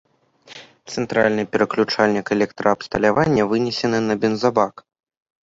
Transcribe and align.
Цэнтральны 0.93 1.43
пераключальнік 1.55 2.25
электраабсталявання 2.37 3.47
вынесены 3.53 4.03
на 4.09 4.19
бензабак. 4.27 4.75